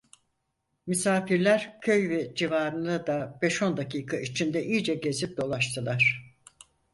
Misafirler 0.87 1.77
köy 1.81 2.09
ve 2.09 2.35
civarını 2.35 3.07
da 3.07 3.39
beş 3.41 3.61
on 3.63 3.77
dakika 3.77 4.17
içinde 4.17 4.63
iyice 4.65 4.95
gezip 4.95 5.37
dolaştılar. 5.37 6.33